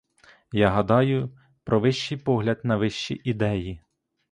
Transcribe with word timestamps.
Я 0.51 0.71
гадаю 0.71 1.29
про 1.63 1.79
вищий 1.79 2.17
погляд 2.17 2.59
на 2.63 2.77
вищі 2.77 3.21
ідеї. 3.23 3.81